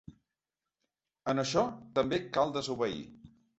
[1.35, 1.67] En això
[2.01, 3.07] també cal desobeir.